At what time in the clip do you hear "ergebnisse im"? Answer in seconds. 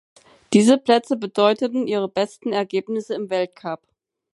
2.53-3.29